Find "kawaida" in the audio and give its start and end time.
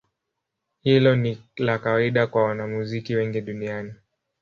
1.79-2.27